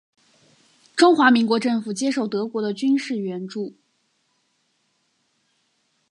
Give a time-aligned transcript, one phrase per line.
[0.95, 3.75] 中华民国政府接受德国的军事援助。